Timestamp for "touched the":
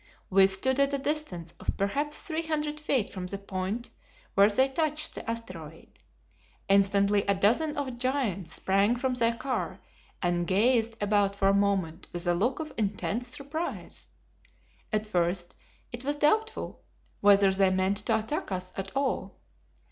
4.67-5.29